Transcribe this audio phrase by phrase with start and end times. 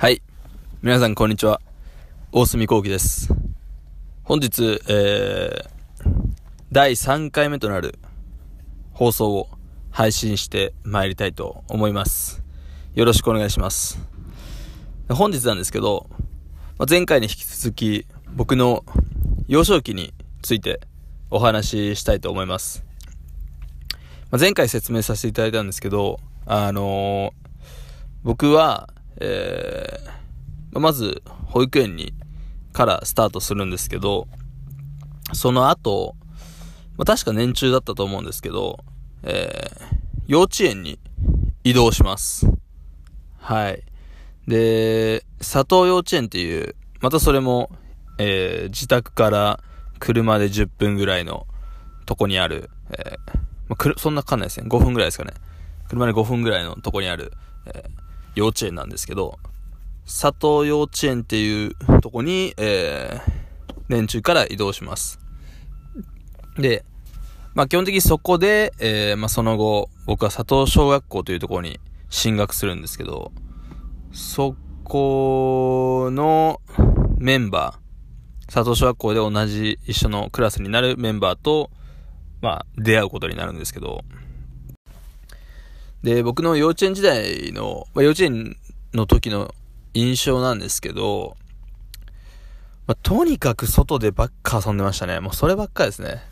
[0.00, 0.22] はい。
[0.80, 1.60] 皆さん、こんにちは。
[2.32, 3.34] 大隅幸喜です。
[4.22, 6.10] 本日、えー、
[6.72, 7.98] 第3回目となる
[8.94, 9.50] 放送を
[9.90, 12.42] 配信して参りたいと思います。
[12.94, 13.98] よろしくお願いします。
[15.10, 16.06] 本日なんですけど、
[16.78, 18.86] まあ前回に引き続き、僕の
[19.48, 20.80] 幼少期について
[21.28, 22.86] お話ししたいと思います。
[24.30, 27.40] まあ前回説明させていただいたんですけど、あのー
[28.22, 28.90] 僕は、
[29.20, 30.20] えー
[30.78, 32.14] まず、保育園に、
[32.72, 34.28] からスタートするんですけど、
[35.32, 36.14] その後、
[36.96, 38.84] まあ、確か年中だったと思うんですけど、
[39.24, 41.00] えー幼稚園に
[41.64, 42.46] 移動します。
[43.38, 43.82] はい。
[44.46, 47.68] で、佐藤幼稚園っていう、またそれも、
[48.18, 49.60] えー自宅から
[49.98, 51.48] 車で10分ぐらいの
[52.06, 54.68] とこにある、えーまあそんなかかんないですね。
[54.68, 55.32] 5分ぐらいですかね。
[55.88, 57.32] 車で5分ぐらいのとこにある、
[57.66, 59.38] えー幼稚園なんですけど、
[60.04, 63.40] 佐藤幼稚園っていうとこに、えー
[63.90, 65.18] 年中から移動します。
[66.56, 66.84] で、
[67.54, 73.32] まあ基本的にそこで、えーまあその後、僕は佐藤小学校というところに進学するんですけど、
[74.12, 74.54] そ
[74.84, 76.60] この
[77.18, 81.70] メンバー、佐藤小学校で同じ一緒のクラスになるメンバーと、
[82.40, 84.04] まあ出会うことになるんですけど、
[86.02, 88.56] で、僕の幼稚園時代の、まあ、幼稚園
[88.94, 89.54] の時の
[89.94, 91.36] 印象なんですけど、
[92.86, 95.20] まあ、とにかく外でばっか遊んでましたね。
[95.20, 96.22] もうそればっかですね。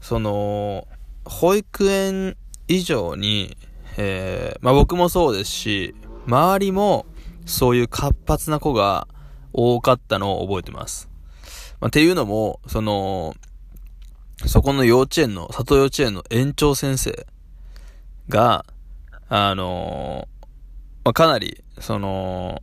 [0.00, 0.86] その、
[1.24, 2.36] 保育園
[2.68, 3.56] 以上に、
[3.96, 5.94] えー、まあ僕もそうですし、
[6.26, 7.06] 周りも
[7.46, 9.08] そういう活発な子が
[9.52, 11.08] 多かったのを覚えてます。
[11.80, 13.34] まあ、っていうのも、その、
[14.46, 17.26] そこの幼稚園の、里幼稚園の園長先生
[18.28, 18.64] が、
[19.28, 20.28] あの
[21.04, 22.62] まあ、かなり、その、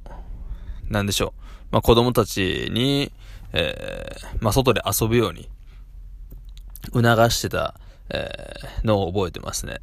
[0.89, 1.41] なんでしょう。
[1.71, 3.11] まあ、子供たちに、
[3.53, 5.49] えーまあ、外で遊ぶように、
[6.93, 7.79] 促してた、
[8.09, 9.79] えーのを覚えてますね。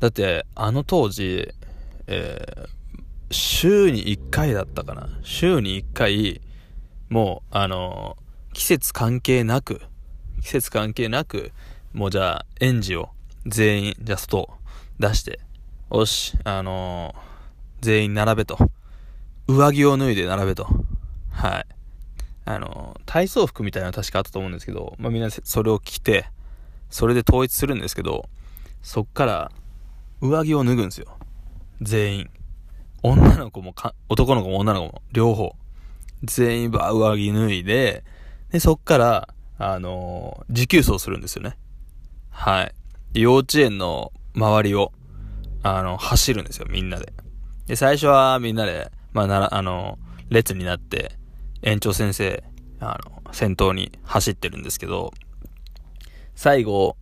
[0.00, 1.48] だって、あの当時、
[2.06, 2.68] えー
[3.34, 5.08] 週に1回だったかな。
[5.22, 6.42] 週に1回、
[7.08, 8.18] もう、あの
[8.52, 9.80] 季節関係なく、
[10.42, 11.52] 季節関係なく、
[11.94, 13.08] もうじゃあ、園児を
[13.46, 14.50] 全員、じゃあ外
[14.98, 15.40] 出して、
[15.92, 17.32] よし、あのー
[17.82, 18.56] 全員並べと。
[19.46, 20.66] 上着を脱いで並べと。
[21.30, 21.66] はい。
[22.46, 26.24] あのー体操服みたいなの確かあったと思うんですけど、まあみんなそれを着て、
[26.88, 28.26] それで統一するんですけど、
[28.80, 29.52] そっから、
[30.22, 31.18] 上着を脱ぐんですよ。
[31.82, 32.30] 全員。
[33.02, 35.54] 女の子もか、男の子も女の子も、両方。
[36.24, 38.02] 全員ば上着脱いで、
[38.50, 39.28] で、そっから、
[39.58, 41.58] あのー持久走するんですよね。
[42.30, 42.74] はい。
[43.12, 44.92] 幼稚園の周りを、
[45.62, 47.12] あの、走るんですよ、みんなで。
[47.66, 51.12] で、最初はみんなで、まあ、なら、あの、列になって、
[51.62, 52.42] 園長先生、
[52.80, 55.12] あの、先頭に走ってるんですけど、
[56.34, 56.96] 最後、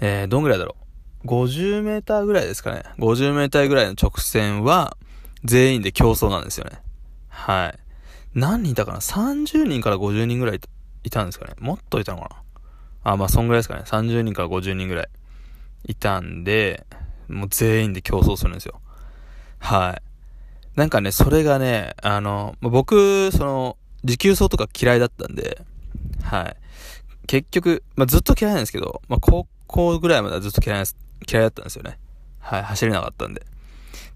[0.00, 0.76] えー、どんぐらいだろ
[1.24, 2.82] う？50メーターぐらいですかね。
[2.98, 4.96] 50メーターぐらいの直線は、
[5.44, 6.80] 全員で競争なんですよね。
[7.28, 7.78] はい。
[8.34, 10.60] 何人いたかな ?30 人から50人ぐらい
[11.04, 12.42] いたんですかねもっといたのか
[13.04, 13.12] な？
[13.12, 13.82] あ、まあ、そんぐらいですかね。
[13.84, 15.08] 30人から50人ぐらい
[15.86, 16.86] いたんで、
[17.28, 18.80] もう全員で競争するんですよ。
[19.58, 20.78] はい。
[20.78, 25.64] なんかね、それがね、あの、僕、その、持久走とか嫌いだったんで、
[26.22, 26.56] はい。
[27.26, 30.96] 結局、まあ、ずっと嫌いなんですけど、まあ、高校ぐらいまではずっと嫌いです
[31.30, 31.98] 嫌いだったんですよね。
[32.40, 33.42] はい、走れなかったんで。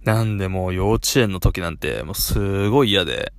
[0.03, 3.33] なんでもう幼稚園の時なんて、もうすごい嫌で、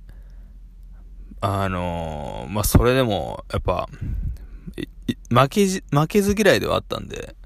[1.40, 3.88] あのーまあ、それでも、やっぱ、
[5.30, 7.36] 負けじ、負けず嫌いではあったんで、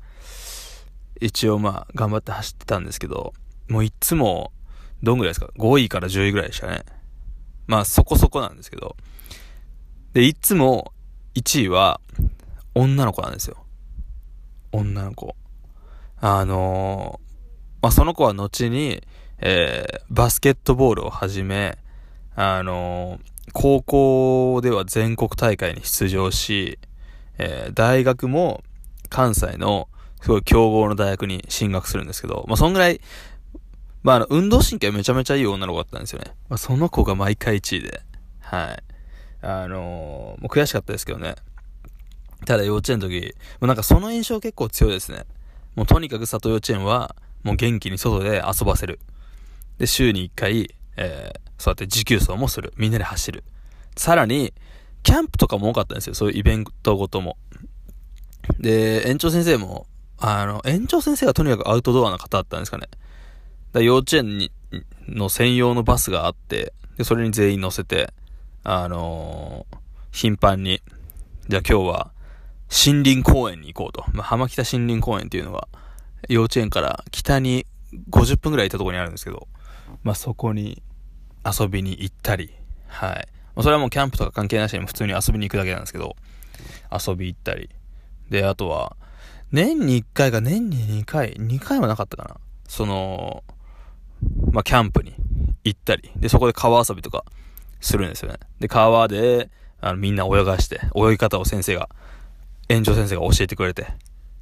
[1.25, 3.33] 一応まあ、頑張って走ってたんですけど、
[3.69, 4.53] もういつも、
[5.03, 6.85] どんぐらいですか ?5 位から10位ぐらいでしたね。
[7.67, 8.97] まあ、そこそこなんですけど。
[10.13, 10.93] で、いつも、
[11.35, 12.01] 1位は、
[12.75, 13.57] 女の子なんですよ。
[14.73, 15.37] 女の子。
[16.21, 17.33] あのー
[17.83, 19.03] まあ、その子は後に、
[19.39, 21.79] えー、バスケットボールを始め、
[22.35, 26.79] あのー高校では全国大会に出場し、
[27.39, 28.63] えー大学も
[29.09, 29.89] 関西の
[30.23, 33.01] すごい強豪の大学に進学するんですけど、まあ、そんぐらい、
[34.03, 36.33] まあ、あの、運動神経めちゃめちゃいい女の子だったんですよね。
[36.49, 38.03] まあ、その子が毎回1位で、
[38.41, 38.83] はい。
[39.45, 41.35] あのーもう悔しかったですけどね。
[42.47, 45.25] ただ幼稚園の時、もうなんかその印象結構強いですね。
[45.75, 49.01] もうとにかく里幼稚園は、もう元気に外で遊ばせる。
[49.79, 52.73] で、週に1回、えー、そうやって持久走もする。
[52.77, 53.43] みんなで走る。
[53.97, 54.55] さらに、
[55.03, 56.15] キャンプとかも多かったんですよ。
[56.15, 57.37] そういうイベントごとも。
[58.61, 59.87] で、園長先生も、
[60.25, 62.87] あの、園長先生がとにかくアウトドアな方だったんですかね。
[63.73, 64.53] だ幼稚園に、
[65.09, 68.13] の専用のバスがあって、で、それに全員乗せて、
[68.63, 69.77] あのー、
[70.13, 70.81] 頻繁に、
[71.49, 72.13] じゃあ今日は
[72.71, 74.05] 森林公園に行こうと。
[74.13, 75.67] まあ、浜北森林公園っていうのが、
[76.29, 77.67] 幼稚園から北に
[78.11, 79.49] 50分ぐらい行ったところにあるんですけど、
[80.05, 80.85] まあ、そこに
[81.45, 82.53] 遊びに行ったり、
[82.87, 83.29] はい。
[83.61, 86.15] それはもうキャンプとか関係なしに普通に遊びに行くだけなんですけど、
[86.91, 87.69] 遊び行ったり。
[88.31, 88.97] で、あとは、
[89.53, 92.37] 年に1回か年に2回、2回はなかったかな。
[92.67, 93.45] その、
[94.51, 95.15] まあ、キャンプに
[95.65, 97.25] 行ったり、で、そこで川遊びとか
[97.81, 98.39] するんですよね。
[98.61, 99.51] で、川で、
[99.81, 101.91] あの、みんな泳がして、泳ぎ方を先生が、
[102.69, 103.87] 園長先生が教えてくれて、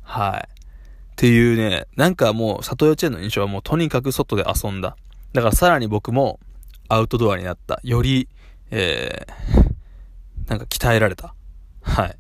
[0.03, 0.49] はい。
[0.49, 4.97] っていうね、なんかもう、里幼稚園の印象はもうとにかく外で遊んだ。
[5.33, 6.41] だからさらに僕も
[6.89, 7.81] アウトドアになった。
[7.83, 8.29] より、
[8.71, 11.35] えー、なんか鍛えられた。
[11.83, 12.17] はい。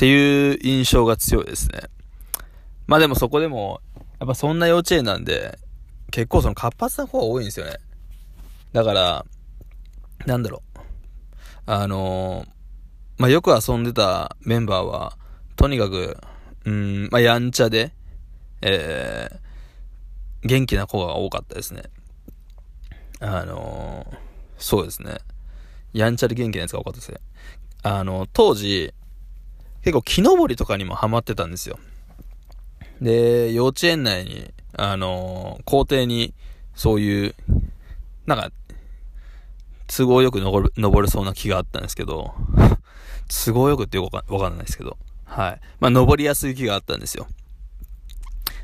[0.00, 1.80] っていう印象が強いですね。
[2.86, 3.82] まあでもそこでも、
[4.18, 5.58] やっぱそんな幼稚園なんで、
[6.10, 7.76] 結構その活発な方が多いんですよね。
[8.72, 9.26] だから、
[10.24, 10.80] なんだろう。
[11.66, 12.46] あの、
[13.18, 15.18] まあよく遊んでたメンバーは、
[15.56, 16.16] とにかく、
[16.64, 17.92] うん、まあやんちゃで、
[18.62, 21.82] えー、元気な子が多かったですね。
[23.20, 24.10] あの、
[24.56, 25.18] そうですね。
[25.92, 27.18] やんちゃで元気なやつが多かったですね。
[27.82, 28.94] あの、当時、
[29.82, 31.78] 結構木登りとかにもハマってたんですよ。
[33.00, 36.34] で、幼稚園内に、あのー、校庭に、
[36.74, 37.34] そういう、
[38.26, 38.50] なんか、
[39.86, 42.34] 都合よく登る、登れそうな木があったんですけど、
[43.44, 45.60] 都合よくってよくわかんないですけど、はい。
[45.80, 47.26] まあ、登りやすい木があったんですよ。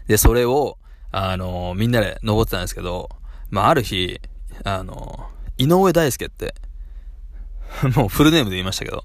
[0.06, 0.78] で、それを、
[1.12, 3.08] あのー、みんなで登ってたんですけど、
[3.50, 4.20] まあ、ある日、
[4.64, 6.54] あのー、井上大輔って、
[7.96, 9.04] もうフルネームで言いましたけど、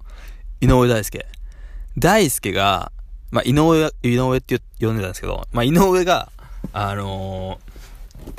[0.60, 1.26] 井上大輔。
[1.98, 2.92] 大輔が、
[3.32, 6.32] まあ、井上、井上って呼んでたんですけど、まあ、井上が、
[6.74, 8.30] あのー、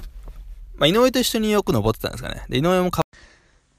[0.76, 2.44] まあ、井上と一緒によく登ってたんですかね。
[2.49, 3.02] で、井上もか、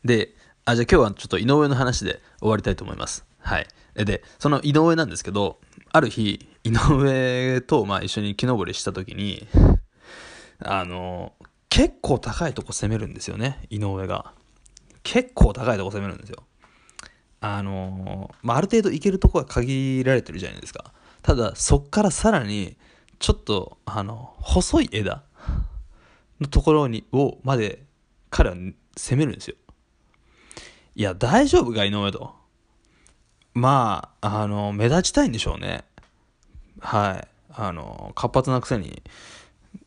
[0.04, 0.30] で、
[0.66, 3.26] あ、じゃあ今日はちょっと井上の話で終わりたいと思います。
[3.40, 3.68] はい。
[3.96, 5.60] で、その井上なんですけど、
[5.92, 9.48] ある日、井上と、ま、一緒に木登りした時に、
[10.60, 14.34] あのー、結構高いとこ攻めるんですよね、井上が。
[15.04, 16.44] 結構高いとこ攻めるんですよ。
[17.46, 20.94] あの、まあ、ある程度行けるとこは限られてるじゃないですか。
[21.22, 22.78] ただ、そっからさらに、
[23.20, 25.24] ちょっと、あの、細い枝
[26.40, 27.84] のところに、を、まで、
[28.30, 28.56] 彼は
[28.96, 29.58] 攻めるんですよ。
[30.96, 32.34] いや、大丈夫か、井上と。
[33.54, 35.84] まあ、あの、目立ちたいんでしょうね。
[36.80, 37.28] はい。
[37.50, 39.04] あの、活発なくせに、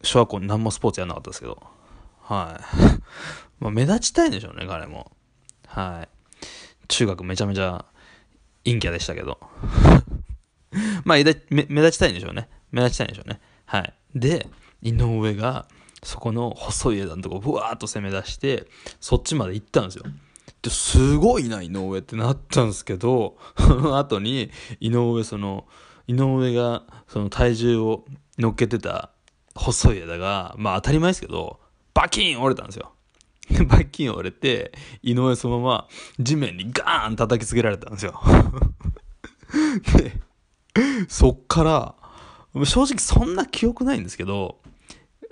[0.02, 1.62] 小学校に何もスポーツやんなかったですけど。
[2.20, 3.00] はい。
[3.64, 5.10] まあ、目立ちたいんでしょうね、彼も。
[5.66, 6.15] はい。
[6.88, 7.84] 中学めちゃめちゃ
[8.64, 9.38] 陰キャでしたけど。
[11.04, 12.48] まあ目、立ちたいんでしょうね。
[12.70, 13.40] 目立ちたいんでしょうね。
[13.64, 13.94] はい。
[14.14, 14.48] で、
[14.82, 15.66] 井上が、
[16.02, 18.66] そこの細い枝のとこ、ぶわーっと攻め出して、
[19.00, 20.04] そっちまで行ったんですよ。
[20.62, 24.50] で、すごいな、井上ってなったんですけど、そ の後に、
[24.80, 25.66] 井上、その、
[26.06, 28.04] 井上が、その体重を
[28.38, 29.10] 乗っけてた
[29.54, 31.60] 細い枝が、まあ当たり前ですけど、
[31.94, 32.92] バキン折れたんですよ。
[33.68, 34.72] バッキン折れて、
[35.02, 35.88] 井上そのまま
[36.18, 38.20] 地面にガーン叩きつけられたんですよ。
[39.96, 40.12] で、
[41.08, 41.62] そっか
[42.54, 44.58] ら、正直そんな記憶ないんですけど、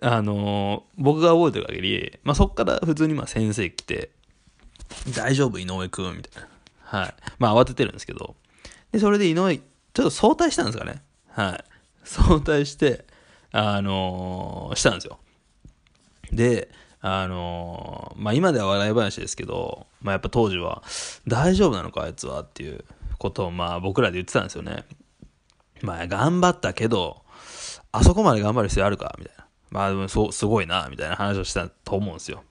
[0.00, 4.10] あのー、僕が覚えてる限り、まあ、そっから普通にまあ先生来て、
[5.16, 6.16] 大丈夫井上くん？
[6.16, 6.48] みたいな。
[6.82, 7.14] はい。
[7.38, 8.36] まあ慌ててるんですけど。
[8.92, 11.02] で、それで井上、ちょっと早退したんですかね。
[11.28, 11.64] はい。
[12.04, 13.06] 早退して、
[13.50, 15.18] あのー、したんですよ。
[16.32, 16.68] で、
[17.06, 20.82] あの、まあ、今では笑い話ですけど、まあ、やっぱ当時は、
[21.28, 22.82] 大丈夫なのか、あいつはっていう
[23.18, 24.86] ことを、まあ、僕らで言ってたんですよね。
[25.82, 27.22] まあ、頑張ったけど、
[27.92, 29.46] あそこまで頑張る必要あるかみたいな。
[29.68, 32.42] まあ、でも、そう、すごいな、みたいな話をしたと思うんですよ。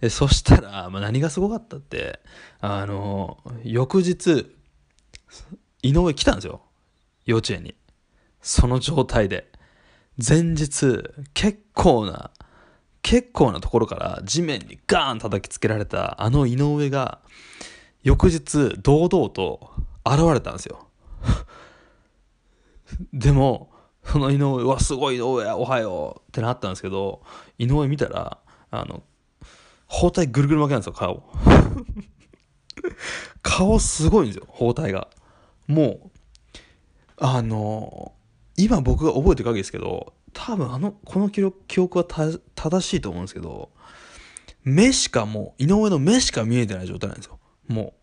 [0.00, 2.20] で、そしたら、まあ、何がすごかったって、
[2.62, 4.56] あの、翌日、
[5.82, 6.62] 井上来たんですよ。
[7.26, 7.74] 幼稚園に。
[8.40, 9.52] その状態で。
[10.16, 12.30] 前日、結構な、
[13.02, 17.20] 結構なところから地面にガーン叩きつけられたあの井上が
[18.02, 19.70] 翌日堂々と
[20.04, 20.86] 現れたんですよ。
[23.12, 23.70] でも、
[24.04, 27.22] その井上、はすごい井上、おはようってなったんですけど、
[27.58, 28.38] 井上見たら、
[28.70, 29.02] あの、
[29.86, 31.22] 包帯ぐるぐる巻きなんですよ、顔。
[33.42, 35.08] 顔すごいんですよ、包帯が。
[35.68, 36.10] もう、
[37.18, 38.12] あの、
[38.56, 42.40] 今僕が覚えてる限りですけど、多分あの、この記記憶は正
[42.80, 43.70] しいと思うんですけど、
[44.64, 47.38] 目しかもう、井上の目しか見えてない状態なんですよ。
[47.68, 47.94] も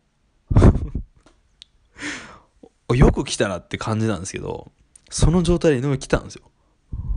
[2.89, 2.95] う。
[2.97, 4.71] よく来たなって感じなんですけど、
[5.09, 6.51] その状態で井上来たんですよ。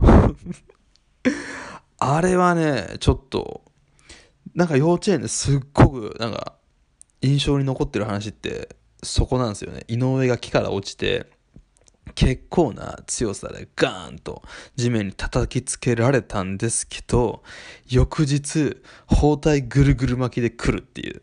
[1.97, 3.63] あれはね、ちょっと、
[4.55, 6.55] なんか幼稚園ですっごく、なんか、
[7.21, 9.83] 印象に残ってる話って、そこなんですよね。
[9.87, 11.29] 井上が木から落ちて、
[12.15, 14.43] 結構な強さでガーンと
[14.75, 17.43] 地面に叩きつけられたんですけど、
[17.89, 18.77] 翌日、
[19.07, 21.21] 包帯ぐるぐる巻きで来るっていう。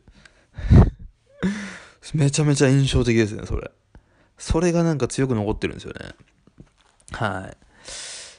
[2.14, 3.70] めちゃめちゃ印象的ですね、それ。
[4.38, 6.14] それがなんか強く残ってるんですよね。
[7.12, 7.56] はい。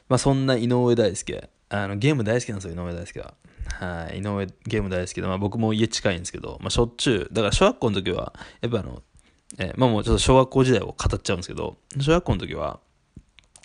[0.09, 1.49] まあそんな井上大輔。
[1.69, 3.33] あの、ゲーム大好きなんですよ、井上大輔は。
[3.79, 4.19] はい。
[4.19, 9.03] 井上、ゲーム大好きで、まあ僕も家近いんですけど、まあしょっちゅう、だから小学校の時は、やっぱあの、
[9.57, 12.79] えー、まあもうちょっと小学校時代を語っちゃうんですけど、小学校の時は、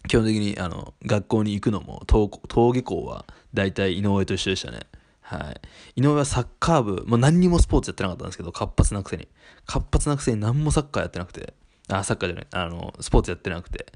[0.08, 2.30] 基本的にあの学校に行くのも登
[2.72, 3.24] 下校は
[3.54, 4.80] 大体井上と一緒でしたね。
[5.20, 5.60] はい。
[6.00, 9.26] 井上はサッカー部、もう何にもスポーツやってなかったんですけど、活発なくせに。
[9.66, 11.54] 活発なくせに何もサッカーやってなくて、
[11.88, 13.86] あ、サッカーじゃない、あの、スポーツやってなくて、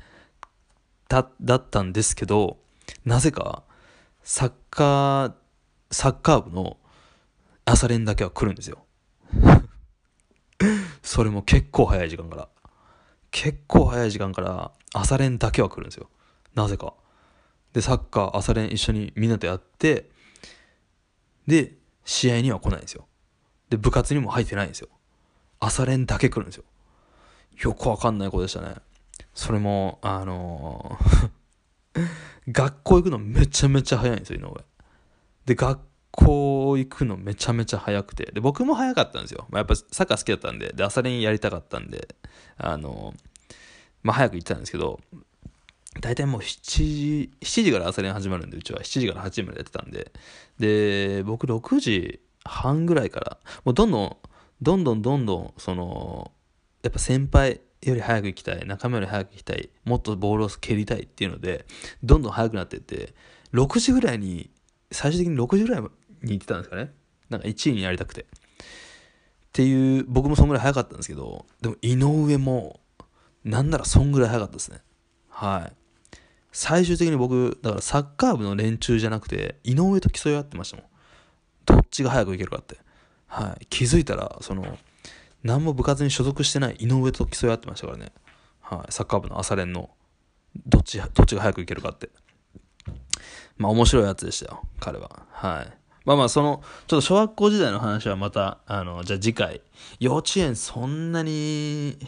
[1.08, 2.58] だ、だったんですけど、
[3.04, 3.62] なぜか、
[4.24, 5.32] サッカー、
[5.92, 6.78] サッカー部の
[7.64, 8.84] 朝練だけは来るんですよ。
[11.02, 12.48] それも結構早い時間から。
[13.30, 16.08] 結構早い時間から朝練だけは来るんですよ。
[16.54, 16.94] なぜか。
[17.72, 20.10] で、サッカー、朝練一緒にみんなとやって、
[21.46, 21.74] で、
[22.04, 23.06] 試合には来ないんですよ。
[23.68, 24.88] で、部活にも入ってないんですよ。
[25.60, 26.64] 朝練だけ来るんですよ。
[27.62, 28.74] よくわかんない子でしたね。
[29.34, 31.30] それも、あのー
[32.48, 34.64] 学校行くのめちゃめちゃ早いんですよ、井上。
[35.44, 38.30] で、学校行くのめちゃめちゃ早くて。
[38.32, 39.46] で、僕も早かったんですよ。
[39.50, 42.14] まあ、やっぱサッカー好きだったんで、で、朝練やりたかったんで、
[42.56, 43.14] あの、
[44.02, 45.00] まあ、早く行ってたんですけど、
[46.00, 50.12] 大体もう7時、7時から朝練始まるんで、うちは7時から8時までやってたんで、
[50.58, 54.16] で、僕6時半ぐらいから、もうどんどん、
[54.62, 56.32] どんどんどんどん、その、
[56.82, 61.66] やっぱ先輩より早く行きたい、仲間より早く行きたい、もっとボールを蹴りたいっていうので、
[62.02, 63.14] どんどん早くなっていって、
[63.52, 64.50] 6時ぐらいに、
[64.92, 65.82] 最終的に6時ぐらい
[66.22, 66.92] に行ってたんですかね。
[67.28, 68.22] なんか1位になりたくて。
[68.22, 68.26] っ
[69.52, 72.80] ていう、僕もそんぐらい早かったんですけど、でも井上も、
[73.44, 74.80] なんならそんぐらい早かったですね。
[75.28, 75.72] はい。
[76.52, 80.86] 最終的に僕、だからサッカー部の連中じゃなくて、井上と競い合ってましたもん。
[81.66, 82.78] どっちが早く行けるかって。
[83.26, 83.66] はい。
[83.66, 84.78] 気づいたら、その、
[85.42, 88.12] 何も部活に所属してない井上と競い合ってましたからね。
[88.60, 88.92] はい。
[88.92, 89.90] サッカー部の朝練の、
[90.66, 92.10] どっち、どっちが早く行けるかって。
[93.56, 95.26] まあ面白いやつでしたよ、彼は。
[95.30, 95.79] はい。
[96.04, 99.60] まあまあ、その、ちょっと小学校時代の話はまた、あの、じゃあ次回。
[99.98, 101.98] 幼稚園そんなに、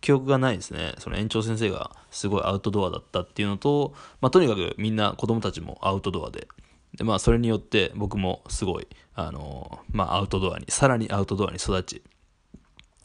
[0.00, 0.94] 記憶がないですね。
[0.98, 6.46] その園長先生がすごいアウトドアだったっていうのと、まあ、とにかくみんな子供たちもアウトドアで、
[6.94, 12.02] で、まあ、それによって僕もすごい、あのまあ、アウトドアに、さらにアウトドアに育ち、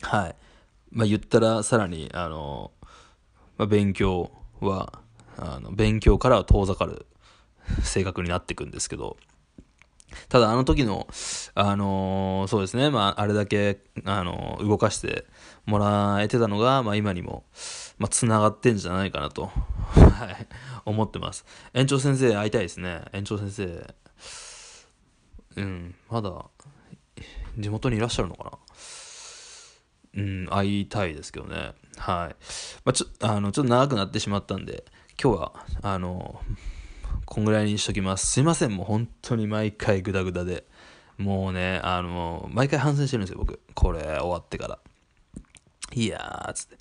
[0.01, 0.35] はい。
[0.91, 2.71] まあ、言ったらさらに、あの
[3.57, 4.99] まあ、勉強は、
[5.37, 7.05] あの、勉強からは遠ざかる
[7.81, 9.17] 性格になっていくんですけど、
[10.29, 11.07] ただあの時の、
[11.53, 15.25] あのー、そうですね、まあ、あれだけ、あのー、動かして
[15.65, 17.43] もらえてたのが、まあ、今にも、
[17.97, 19.51] まあ、繋がってんじゃないかなと、
[19.95, 20.47] はい、
[20.85, 21.45] 思ってます。
[21.73, 23.03] 園長先生会いたいですね。
[23.13, 23.93] 園長先生、
[25.57, 26.45] うん、まだ、
[27.57, 28.51] 地元にいらっしゃるのかな
[30.15, 31.73] うん、会いたいですけどね。
[31.97, 32.35] はい。
[32.85, 34.85] まあ、ちょ、あの、ちょっと長くなってしまったんで、
[35.21, 36.41] 今日は、あの
[37.27, 38.25] こんぐらいにしときます。
[38.25, 40.65] すいません、もう本当に毎回グダグダで。
[41.17, 43.59] もうね、あの、毎回反省してるんですよ、僕。
[43.75, 44.79] これ終わってから。
[45.93, 46.77] いやー、つって。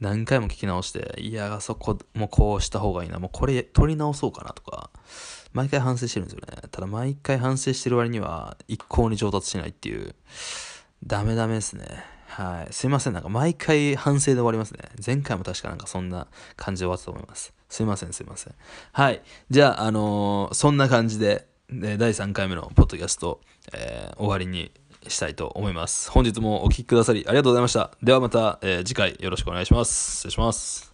[0.00, 3.18] 何回も聞き直して、いやー、そこ、もうこうした方がいいな。
[3.18, 4.88] もうこれ取り直そうかなとか。
[5.52, 6.62] 毎回反省してるんですよね。
[6.70, 10.14] ただ毎回反省してる割には、一向に上達しないっていう。
[11.04, 11.84] ダメダメですね。
[12.30, 12.72] はい。
[12.72, 13.12] すいません。
[13.12, 14.80] なんか毎回反省で終わりますね。
[15.04, 17.52] 前回も確かなんかそんな感じで終わったと思います。
[17.68, 18.54] すいません、すいません。
[18.92, 19.22] はい。
[19.50, 23.40] じゃあ、あのー、そんな感じで、第3回目のポッドキャスト、
[23.72, 24.72] えー、終わりに
[25.08, 26.10] したいと思います。
[26.10, 27.90] 本日もお聴きくださりありがとうございました。
[28.02, 30.16] ではまた、えー、次回よろしくお願いします。
[30.16, 30.89] 失礼します。